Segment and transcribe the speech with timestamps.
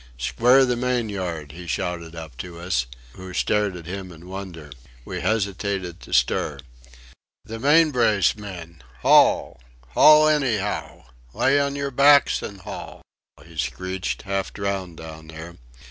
[0.17, 4.71] "Square the main yard!" he shouted up to us who stared at him in wonder.
[5.05, 6.57] We hesitated to stir.
[7.45, 8.81] "The main brace, men.
[9.01, 9.59] Haul!
[9.89, 11.03] haul anyhow!
[11.35, 13.03] Lay on your backs and haul!"
[13.45, 15.57] he screeched, half drowned down there.